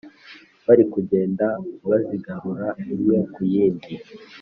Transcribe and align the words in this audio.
bari 0.65 0.83
kugenda 0.93 1.45
bazigarura, 1.89 2.67
imwe 2.93 3.17
ku 3.33 3.41
yindi. 3.51 3.93